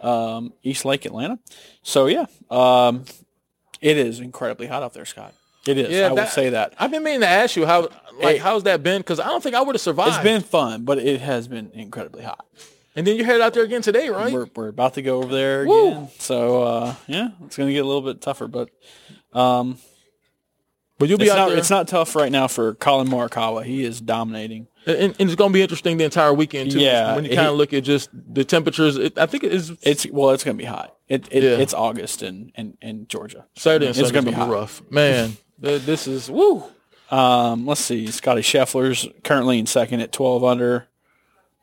um, 0.00 0.52
East 0.62 0.84
Lake, 0.84 1.04
Atlanta. 1.06 1.38
So 1.82 2.06
yeah, 2.06 2.26
um, 2.50 3.04
it 3.80 3.96
is 3.98 4.20
incredibly 4.20 4.66
hot 4.68 4.82
out 4.84 4.94
there, 4.94 5.04
Scott. 5.04 5.34
It 5.66 5.76
is. 5.76 5.90
Yeah, 5.90 6.08
I 6.08 6.12
will 6.12 6.26
say 6.26 6.50
that. 6.50 6.74
I've 6.78 6.90
been 6.90 7.02
meaning 7.02 7.20
to 7.20 7.26
ask 7.28 7.56
you 7.56 7.66
how, 7.66 7.82
like, 7.82 7.90
Hey. 8.20 8.36
how's 8.38 8.62
that 8.62 8.82
been? 8.82 9.00
Because 9.00 9.18
I 9.20 9.26
don't 9.26 9.42
think 9.42 9.54
I 9.54 9.60
would 9.60 9.74
have 9.74 9.82
survived. 9.82 10.14
It's 10.14 10.22
been 10.24 10.40
fun, 10.42 10.84
but 10.84 10.98
it 10.98 11.20
has 11.20 11.48
been 11.48 11.70
incredibly 11.74 12.22
hot. 12.22 12.46
and 12.96 13.06
then 13.06 13.16
you're 13.16 13.26
headed 13.26 13.42
out 13.42 13.52
there 13.54 13.64
again 13.64 13.82
today, 13.82 14.08
right? 14.08 14.32
We're, 14.32 14.46
we're 14.54 14.68
about 14.68 14.94
to 14.94 15.02
go 15.02 15.18
over 15.22 15.34
there 15.34 15.66
Woo. 15.66 15.88
again. 15.88 16.08
So 16.18 16.62
uh, 16.62 16.94
yeah, 17.08 17.30
it's 17.44 17.56
going 17.56 17.66
to 17.68 17.74
get 17.74 17.84
a 17.84 17.88
little 17.88 18.02
bit 18.02 18.20
tougher, 18.22 18.46
but 18.46 18.70
but 21.00 21.08
you'll 21.08 21.18
be 21.18 21.24
it's 21.24 21.32
out 21.32 21.38
not, 21.38 21.48
there. 21.48 21.58
it's 21.58 21.70
not 21.70 21.88
tough 21.88 22.14
right 22.14 22.30
now 22.30 22.46
for 22.46 22.74
Collin 22.74 23.08
Morikawa. 23.08 23.64
He 23.64 23.84
is 23.84 24.00
dominating. 24.00 24.68
and, 24.86 24.96
and 24.98 25.16
it's 25.18 25.34
going 25.34 25.50
to 25.50 25.52
be 25.54 25.62
interesting 25.62 25.96
the 25.96 26.04
entire 26.04 26.32
weekend 26.32 26.70
too. 26.70 26.78
Yeah, 26.78 27.16
when 27.16 27.24
you 27.24 27.34
kind 27.34 27.48
of 27.48 27.56
look 27.56 27.72
at 27.72 27.84
just 27.84 28.10
the 28.12 28.44
temperatures, 28.44 28.96
it, 28.96 29.18
I 29.18 29.26
think 29.26 29.42
it 29.42 29.52
is 29.52 29.72
It's 29.82 30.06
well, 30.10 30.30
it's 30.30 30.44
going 30.44 30.56
to 30.56 30.62
be 30.62 30.66
hot. 30.66 30.94
It, 31.08 31.26
it 31.32 31.42
Yeah. 31.42 31.50
it's 31.56 31.74
August 31.74 32.22
in, 32.22 32.52
in, 32.54 32.76
in 32.82 33.08
Georgia. 33.08 33.46
Saturday 33.56 33.86
and 33.88 33.96
it's 33.96 34.12
gonna 34.12 34.30
be 34.30 34.36
be 34.36 34.42
rough, 34.42 34.82
man. 34.90 35.36
this 35.58 36.06
is 36.06 36.30
woo. 36.30 36.62
Um, 37.10 37.66
let's 37.66 37.80
see. 37.80 38.06
Scottie 38.08 38.42
Scheffler's 38.42 39.08
currently 39.24 39.58
in 39.58 39.66
second 39.66 40.00
at 40.00 40.12
12 40.12 40.44
under. 40.44 40.86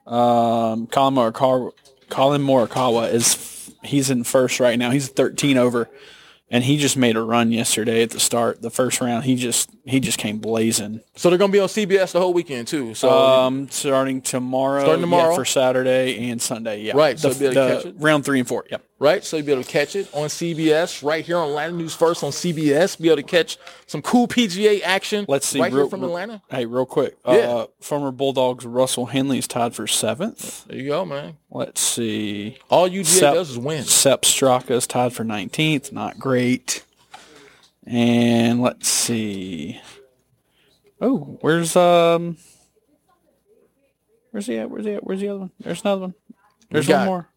Um, 0.06 0.88
Collin 0.88 1.14
Morikawa, 1.14 1.72
Collin 2.10 2.42
Morikawa 2.42 3.12
is 3.14 3.72
he's 3.84 4.10
in 4.10 4.24
first 4.24 4.60
right 4.60 4.78
now. 4.80 4.90
He's 4.92 5.10
13 5.10 5.58
over, 5.58 5.90
and 6.50 6.64
he 6.64 6.78
just 6.78 6.96
made 6.98 7.16
a 7.16 7.22
run 7.22 7.52
yesterday 7.52 8.04
at 8.04 8.12
the 8.12 8.20
start, 8.20 8.62
the 8.62 8.70
first 8.70 9.02
round. 9.02 9.26
He 9.26 9.36
just 9.36 9.70
he 9.86 10.00
just 10.00 10.18
came 10.18 10.38
blazing. 10.40 11.02
So 11.16 11.30
they're 11.30 11.38
going 11.38 11.52
to 11.52 11.56
be 11.56 11.60
on 11.60 11.68
CBS 11.68 12.12
the 12.14 12.20
whole 12.20 12.34
weekend 12.34 12.68
too. 12.68 12.94
So 12.94 13.10
Um, 13.10 13.70
starting 13.70 14.22
tomorrow, 14.22 14.82
Starting 14.82 15.02
tomorrow? 15.02 15.32
yeah, 15.32 15.36
for 15.36 15.46
Saturday 15.46 16.30
and 16.30 16.42
Sunday. 16.42 16.82
Yeah, 16.82 16.94
Right, 16.96 17.18
The, 17.18 17.30
you'll 17.30 17.40
be 17.40 17.46
able 17.60 17.82
to 17.82 17.92
the 17.92 17.94
round 18.00 18.24
three 18.26 18.40
and 18.40 18.48
four. 18.48 18.66
Yep. 18.72 18.82
Right? 19.00 19.24
So 19.24 19.38
you'll 19.38 19.46
be 19.46 19.52
able 19.52 19.64
to 19.64 19.70
catch 19.70 19.96
it 19.96 20.10
on 20.12 20.28
CBS 20.28 21.04
right 21.04 21.24
here 21.24 21.38
on 21.38 21.50
Atlanta 21.50 21.74
News 21.74 21.94
First 21.94 22.24
on 22.24 22.32
CBS. 22.32 23.00
Be 23.00 23.10
able 23.10 23.18
to 23.18 23.24
catch 23.24 23.60
some 23.86 24.02
cool 24.02 24.28
PGA 24.28 24.82
action. 24.84 25.26
Let's 25.28 25.46
see. 25.46 25.60
right 25.60 25.72
real, 25.72 25.84
here 25.84 25.90
from 25.90 26.04
Atlanta. 26.04 26.42
Hey, 26.50 26.66
real 26.66 26.88
quick. 26.88 27.16
Yeah. 27.26 27.34
Uh, 27.34 27.68
former 27.80 28.12
Bulldogs 28.12 28.66
Russell 28.66 29.06
Henley 29.06 29.38
is 29.38 29.48
tied 29.48 29.76
for 29.76 29.86
seventh. 29.86 30.66
There 30.66 30.78
you 30.78 30.88
go, 30.88 31.06
man. 31.06 31.38
Let's 31.52 31.80
see. 31.80 32.58
All 32.70 32.90
UGA 32.90 33.06
Sep- 33.06 33.34
does 33.36 33.52
is 33.52 33.58
win. 33.60 33.84
Sepp 33.84 34.24
Straka 34.24 34.72
is 34.72 34.88
tied 34.88 35.14
for 35.14 35.24
19th. 35.24 35.92
Not 35.92 36.18
great. 36.18 36.84
And 37.86 38.62
let's 38.62 38.88
see. 38.88 39.80
Oh, 41.00 41.38
where's 41.42 41.76
um, 41.76 42.38
where's 44.32 44.48
he 44.48 44.58
at? 44.58 44.70
Where's 44.70 44.86
he 44.86 44.94
at? 44.94 45.04
Where's 45.04 45.20
the 45.20 45.30
other 45.30 45.40
one? 45.40 45.52
There's 45.60 45.82
another 45.82 46.02
one. 46.02 46.14
There's 46.72 46.88
one 46.90 47.06
more. 47.06 47.30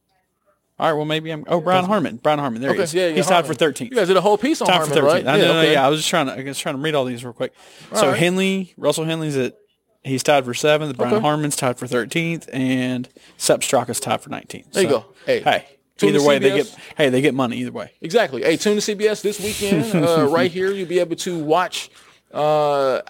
All 0.81 0.87
right. 0.89 0.93
Well, 0.95 1.05
maybe 1.05 1.31
I'm. 1.31 1.45
Oh, 1.47 1.61
Brian 1.61 1.85
Harman. 1.85 2.17
Brian 2.17 2.39
Harman. 2.39 2.63
There 2.63 2.73
he 2.73 2.81
is. 2.81 2.95
yeah, 2.95 3.09
yeah, 3.09 3.15
He's 3.17 3.27
tied 3.27 3.45
Harman. 3.45 3.57
for 3.57 3.65
13th. 3.73 3.91
You 3.91 3.97
guys 3.97 4.09
did 4.09 4.17
a 4.17 4.21
whole 4.21 4.39
piece 4.39 4.61
on 4.63 4.67
Tied 4.69 4.89
for 4.89 4.95
Harman, 4.95 5.05
13th. 5.05 5.07
right? 5.07 5.27
I, 5.27 5.37
no, 5.39 5.53
no, 5.53 5.59
okay. 5.61 5.73
yeah, 5.73 5.87
I 5.87 5.89
was 5.91 5.99
just 6.01 6.09
trying 6.09 6.27
to. 6.27 6.33
I 6.33 6.43
was 6.43 6.59
trying 6.59 6.77
to 6.77 6.81
read 6.81 6.95
all 6.95 7.05
these 7.05 7.23
real 7.23 7.35
quick. 7.35 7.53
so 7.95 8.09
right. 8.09 8.19
Henley, 8.19 8.73
Russell 8.77 9.05
Henley's 9.05 9.37
at. 9.37 9.57
He's 10.03 10.23
tied 10.23 10.47
for 10.47 10.55
seventh. 10.55 10.97
Brian 10.97 11.13
Okay. 11.13 11.21
Harman's 11.23 11.57
tied 11.57 11.79
for 11.79 11.87
13th, 11.87 12.49
and 12.55 13.07
Sepp 13.37 13.61
Straka's 13.61 14.01
tied 14.01 14.23
for 14.23 14.31
19th. 14.31 14.73
There 14.73 14.83
you 14.83 14.89
go. 14.89 15.05
Hey, 15.27 15.41
hey. 15.43 15.67
tune 15.99 16.15
Either 16.15 16.23
way, 16.27 16.39
they 16.39 16.57
get. 16.57 16.75
Hey, 16.97 17.11
they 17.11 17.21
get 17.21 17.35
money 17.35 17.59
either 17.59 17.73
way. 17.73 17.93
Exactly. 18.01 18.43
Hey, 18.43 18.57
tune 18.57 18.81
to 18.81 18.97
CBS 18.97 19.21
this 19.21 19.39
weekend. 19.39 19.95
Uh, 20.03 20.27
right 20.31 20.51
here, 20.51 20.73
you'll 20.73 20.89
be 20.89 21.01
able 21.01 21.17
to 21.17 21.39
watch, 21.39 21.91
uh, 22.33 23.03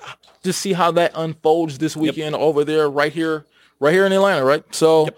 just 0.42 0.60
see 0.60 0.72
how 0.72 0.90
that 0.90 1.12
unfolds 1.14 1.78
this 1.78 1.96
weekend 1.96 2.34
over 2.34 2.64
there, 2.64 2.90
right 2.90 3.12
here, 3.12 3.46
right 3.78 3.92
here 3.92 4.04
in 4.04 4.10
Atlanta, 4.12 4.44
right? 4.44 4.64
So, 4.74 5.10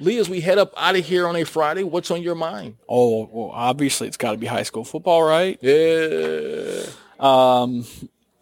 Lee, 0.00 0.18
as 0.18 0.28
we 0.28 0.40
head 0.40 0.58
up 0.58 0.72
out 0.76 0.96
of 0.96 1.04
here 1.04 1.26
on 1.26 1.36
a 1.36 1.44
Friday, 1.44 1.82
what's 1.82 2.10
on 2.10 2.22
your 2.22 2.34
mind? 2.34 2.76
Oh, 2.88 3.28
well, 3.32 3.50
obviously 3.52 4.06
it's 4.06 4.16
got 4.16 4.32
to 4.32 4.38
be 4.38 4.46
high 4.46 4.62
school 4.62 4.84
football, 4.84 5.22
right? 5.22 5.58
Yeah. 5.60 6.86
Um, 7.18 7.84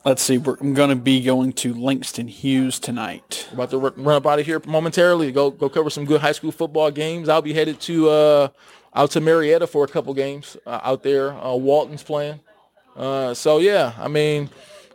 let's 0.04 0.22
see. 0.22 0.38
We're, 0.38 0.56
I'm 0.60 0.74
going 0.74 0.90
to 0.90 0.96
be 0.96 1.22
going 1.22 1.52
to 1.54 1.74
Langston 1.74 2.28
Hughes 2.28 2.78
tonight. 2.78 3.48
About 3.52 3.70
to 3.70 3.78
run 3.78 4.16
up 4.16 4.26
out 4.26 4.38
of 4.38 4.46
here 4.46 4.60
momentarily. 4.66 5.32
Go 5.32 5.50
go 5.50 5.68
cover 5.68 5.90
some 5.90 6.04
good 6.04 6.20
high 6.20 6.32
school 6.32 6.52
football 6.52 6.90
games. 6.90 7.28
I'll 7.28 7.42
be 7.42 7.54
headed 7.54 7.80
to 7.82 8.10
uh, 8.10 8.48
out 8.94 9.10
to 9.12 9.20
Marietta 9.20 9.66
for 9.66 9.84
a 9.84 9.88
couple 9.88 10.12
games 10.14 10.56
uh, 10.66 10.80
out 10.82 11.02
there. 11.02 11.32
Uh, 11.32 11.54
Walton's 11.54 12.02
playing. 12.02 12.40
Uh, 12.94 13.34
so 13.34 13.58
yeah, 13.58 13.92
I 13.98 14.08
mean, 14.08 14.50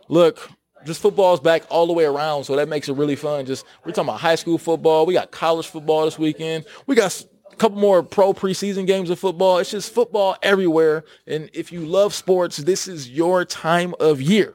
look, 0.08 0.48
just 0.84 1.00
football's 1.00 1.40
back 1.40 1.62
all 1.68 1.86
the 1.86 1.92
way 1.92 2.04
around, 2.04 2.44
so 2.44 2.56
that 2.56 2.68
makes 2.68 2.88
it 2.88 2.94
really 2.94 3.16
fun. 3.16 3.46
Just 3.46 3.64
we're 3.84 3.92
talking 3.92 4.08
about 4.08 4.20
high 4.20 4.34
school 4.34 4.58
football. 4.58 5.06
We 5.06 5.14
got 5.14 5.30
college 5.30 5.66
football 5.66 6.04
this 6.04 6.18
weekend. 6.18 6.64
We 6.86 6.94
got 6.94 7.24
a 7.50 7.56
couple 7.56 7.78
more 7.78 8.02
pro 8.02 8.32
preseason 8.32 8.86
games 8.86 9.10
of 9.10 9.18
football. 9.18 9.58
It's 9.58 9.70
just 9.70 9.92
football 9.92 10.36
everywhere. 10.42 11.04
And 11.26 11.50
if 11.52 11.72
you 11.72 11.80
love 11.80 12.14
sports, 12.14 12.56
this 12.58 12.88
is 12.88 13.10
your 13.10 13.44
time 13.44 13.94
of 14.00 14.20
year. 14.20 14.54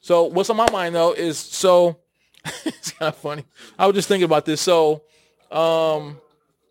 So 0.00 0.24
what's 0.24 0.50
on 0.50 0.56
my 0.56 0.70
mind 0.70 0.94
though 0.94 1.12
is 1.12 1.38
so 1.38 1.98
it's 2.64 2.92
kind 2.92 3.08
of 3.08 3.16
funny. 3.16 3.44
I 3.78 3.86
was 3.86 3.94
just 3.94 4.08
thinking 4.08 4.24
about 4.24 4.44
this. 4.44 4.60
So, 4.60 5.02
um, 5.50 6.20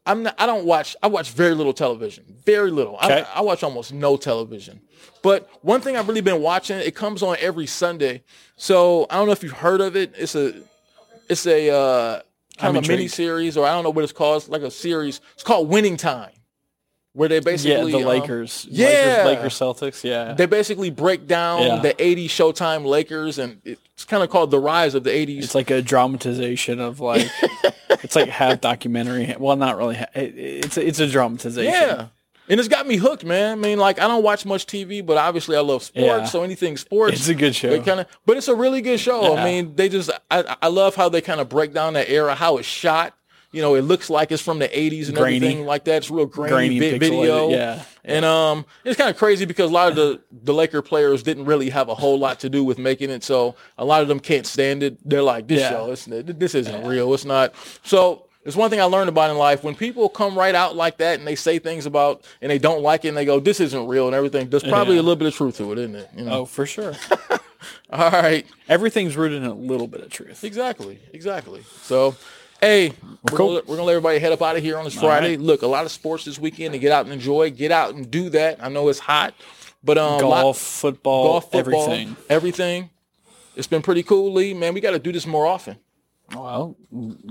I'm 0.06 0.24
not, 0.24 0.36
I 0.38 0.46
don't 0.46 0.66
watch. 0.66 0.96
I 1.02 1.08
watch 1.08 1.32
very 1.32 1.56
little 1.56 1.74
television. 1.74 2.26
Very 2.46 2.72
little. 2.72 2.96
Okay. 2.96 3.24
I, 3.34 3.40
I 3.40 3.42
watch 3.42 3.64
almost 3.64 3.94
no 3.94 4.18
television. 4.18 4.82
But 5.22 5.50
one 5.64 5.80
thing 5.80 5.96
I've 5.96 6.08
really 6.08 6.22
been 6.22 6.42
watching. 6.42 6.78
It 6.78 6.96
comes 6.96 7.24
on 7.24 7.38
every 7.40 7.68
Sunday. 7.68 8.24
So 8.58 9.08
I 9.10 9.16
don't 9.16 9.28
know 9.28 9.32
if 9.32 9.44
you've 9.44 9.54
heard 9.54 9.82
of 9.82 9.96
it. 9.96 10.14
It's 10.18 10.36
a 10.36 10.54
it's 11.30 11.46
a 11.48 11.70
uh, 11.70 12.22
kind 12.58 12.70
I'm 12.70 12.76
of 12.76 12.86
a 12.86 12.88
mini 12.88 13.08
series, 13.08 13.56
or 13.56 13.66
I 13.66 13.72
don't 13.72 13.84
know 13.84 13.90
what 13.90 14.04
it's 14.04 14.14
called. 14.14 14.42
It's 14.42 14.50
like 14.50 14.62
a 14.62 14.72
series. 14.72 15.22
It's 15.34 15.44
called 15.44 15.70
Winning 15.70 15.96
Time, 15.98 16.32
where 17.14 17.30
they 17.30 17.40
basically 17.40 17.92
Yeah, 17.92 17.98
the 18.00 18.04
um, 18.04 18.20
Lakers. 18.22 18.68
yeah. 18.70 19.24
Lakers, 19.26 19.26
Lakers 19.26 19.54
Celtics. 19.60 20.04
Yeah. 20.04 20.34
they 20.34 20.46
basically 20.48 20.90
break 20.90 21.28
down 21.28 21.62
Yeah. 21.62 21.76
the 21.80 21.94
80s 21.94 22.26
Showtime 22.26 22.86
Lakers, 22.86 23.38
and 23.40 23.62
it's 23.64 24.04
kind 24.06 24.24
of 24.24 24.30
called 24.30 24.52
the 24.52 24.60
rise 24.60 24.96
of 24.96 25.04
the 25.04 25.12
80s. 25.12 25.44
It's 25.44 25.56
like 25.56 25.70
a 25.70 25.82
dramatization 25.82 26.80
of 26.80 27.00
like 27.00 27.28
it's 27.90 28.16
like 28.16 28.30
half 28.30 28.62
documentary. 28.62 29.36
Well, 29.40 29.56
not 29.56 29.78
really. 29.78 29.96
It, 30.16 30.34
it's 30.66 30.78
a, 30.78 30.86
it's 30.88 31.00
a 31.00 31.08
dramatization. 31.08 31.72
Yeah. 31.72 32.08
And 32.50 32.60
it's 32.60 32.68
got 32.68 32.86
me 32.86 32.98
hooked, 32.98 33.24
man. 33.24 33.54
I 33.54 33.56
mean, 33.56 33.80
like 33.80 34.00
I 34.00 34.08
don't 34.08 34.22
watch 34.24 34.46
much 34.46 34.66
TV, 34.66 35.06
but 35.06 35.16
obviously 35.16 35.56
I 35.56 35.62
love 35.62 35.82
sports. 35.84 36.06
Yeah. 36.06 36.26
So 36.26 36.44
anything 36.44 36.76
sports, 36.76 37.16
It's 37.18 37.30
a 37.30 37.36
good 37.36 37.56
show. 37.56 37.80
Kind 37.82 38.02
of, 38.02 38.08
but 38.26 38.36
it's 38.36 38.50
a 38.50 38.56
really 38.56 38.82
good 38.82 39.00
show. 39.00 39.38
I 39.38 39.46
mean, 39.46 39.76
they 39.76 39.88
just, 39.88 40.10
I, 40.30 40.58
I 40.62 40.68
love 40.68 40.96
how 40.96 41.08
they 41.08 41.22
kind 41.22 41.40
of 41.40 41.48
break 41.48 41.74
down 41.74 41.94
that 41.94 42.10
era, 42.10 42.36
how 42.36 42.58
it's 42.58 42.68
shot. 42.68 43.14
You 43.54 43.62
know, 43.62 43.76
it 43.76 43.84
looks 43.84 44.10
like 44.10 44.32
it's 44.34 44.42
from 44.42 44.60
the 44.60 44.68
'80s 44.68 45.08
and 45.08 45.16
Grainy. 45.16 45.36
everything 45.38 45.66
like 45.66 45.86
that. 45.86 45.98
It's 45.98 46.10
real 46.12 46.26
grainy, 46.26 46.50
Grainy, 46.50 46.80
vi- 46.80 46.98
video. 46.98 47.50
yeah. 47.50 47.84
And 48.04 48.26
um, 48.26 48.66
it's 48.84 48.98
kind 48.98 49.10
of 49.10 49.16
crazy 49.18 49.46
because 49.46 49.70
a 49.70 49.74
lot 49.74 49.90
of 49.90 49.96
the 49.96 50.20
the 50.32 50.54
Laker 50.54 50.82
players 50.82 51.24
didn't 51.24 51.46
really 51.46 51.70
have 51.70 51.88
a 51.88 51.96
whole 51.96 52.20
lot 52.20 52.40
to 52.42 52.50
do 52.50 52.64
with 52.66 52.78
making 52.78 53.10
it. 53.12 53.24
So 53.24 53.56
a 53.78 53.86
lot 53.86 54.02
of 54.02 54.08
them 54.10 54.20
can't 54.20 54.46
stand 54.46 54.84
it. 54.84 54.98
They're 55.08 55.22
like, 55.24 55.48
this 55.48 55.62
Yeah. 55.62 55.70
show, 55.70 55.92
it's, 55.92 56.06
this 56.06 56.56
isn't 56.56 56.86
real. 56.86 57.14
It's 57.14 57.24
not. 57.26 57.54
So 57.84 58.26
it's 58.44 58.56
one 58.58 58.70
thing 58.70 58.82
I 58.82 58.86
learned 58.86 59.08
about 59.08 59.30
in 59.30 59.38
life. 59.38 59.64
When 59.64 59.74
people 59.76 60.10
come 60.10 60.38
right 60.38 60.54
out 60.56 60.76
like 60.76 60.98
that 60.98 61.20
and 61.20 61.26
they 61.28 61.36
say 61.36 61.60
things 61.60 61.86
about 61.86 62.26
and 62.42 62.52
they 62.52 62.58
don't 62.60 62.82
like 62.82 63.06
it 63.06 63.10
and 63.10 63.16
they 63.18 63.24
go, 63.24 63.40
this 63.40 63.60
isn't 63.62 63.88
real 63.88 64.08
and 64.08 64.16
everything, 64.16 64.50
there's 64.50 64.64
probably 64.64 64.96
Yeah. 64.96 65.02
a 65.02 65.04
little 65.04 65.16
bit 65.16 65.28
of 65.30 65.36
truth 65.36 65.58
to 65.58 65.72
it, 65.72 65.78
isn't 65.78 65.96
it? 65.96 66.10
You 66.18 66.26
know? 66.26 66.32
Oh, 66.40 66.46
for 66.46 66.66
sure. 66.66 66.94
All 67.92 68.10
right. 68.12 68.46
Everything's 68.68 69.16
rooted 69.16 69.44
in 69.44 69.48
a 69.48 69.54
little 69.54 69.88
bit 69.88 70.02
of 70.02 70.10
truth. 70.10 70.44
Exactly. 70.44 71.00
Exactly. 71.14 71.64
So, 71.84 72.16
hey, 72.64 72.94
we're, 73.32 73.38
cool. 73.38 73.48
gonna, 73.50 73.62
we're 73.68 73.76
gonna 73.76 73.84
let 73.84 73.94
everybody 73.94 74.20
head 74.20 74.32
up 74.32 74.42
out 74.42 74.56
of 74.56 74.64
here 74.64 74.78
on 74.78 74.84
this 74.86 74.96
Friday. 74.96 75.32
right. 75.32 75.40
Look, 75.40 75.62
a 75.62 75.68
lot 75.68 75.86
of 75.86 75.92
sports 75.92 76.26
this 76.26 76.40
weekend 76.40 76.74
to 76.74 76.80
get 76.80 76.92
out 76.92 77.06
and 77.06 77.14
enjoy. 77.14 77.52
Get 77.52 77.72
out 77.72 77.94
and 77.94 78.10
do 78.10 78.30
that. 78.32 78.64
I 78.64 78.70
know 78.70 78.90
it's 78.90 79.00
hot, 79.00 79.34
but 79.84 79.98
um, 79.98 80.14
lot- 80.22 80.42
Golf, 80.42 80.58
football, 80.58 81.24
golf, 81.26 81.52
football, 81.52 81.84
everything. 81.84 82.16
everything. 82.30 82.90
It's 83.56 83.68
been 83.68 83.82
pretty 83.82 84.04
cool, 84.04 84.34
Lee. 84.34 84.54
Man, 84.54 84.74
we 84.74 84.82
got 84.82 84.92
to 84.92 85.00
do 85.00 85.12
this 85.12 85.28
more 85.28 85.46
often. 85.46 85.78
Well, 86.34 86.76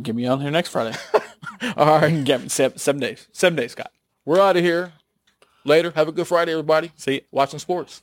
get 0.03 0.15
me 0.15 0.27
on 0.27 0.41
here 0.41 0.51
next 0.51 0.69
Friday. 0.69 0.97
All 1.77 1.99
right, 2.01 2.23
get 2.25 2.43
me 2.43 2.49
seven, 2.49 2.79
seven 2.79 3.01
days. 3.01 3.27
Seven 3.33 3.57
days, 3.57 3.73
Scott. 3.73 3.91
we're 4.25 4.41
out 4.41 4.57
of 4.57 4.63
here. 4.63 4.93
Later. 5.65 5.93
Have 5.97 6.09
a 6.09 6.13
good 6.13 6.27
Friday, 6.27 6.53
everybody. 6.53 6.93
See 6.97 7.15
you. 7.15 7.21
Watching 7.31 7.59
sports. 7.59 8.03